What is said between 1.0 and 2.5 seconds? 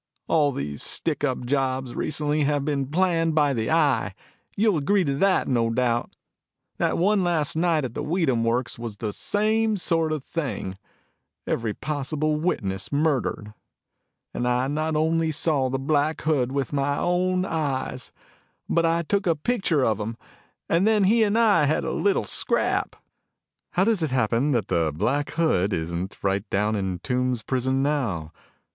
up jobs recently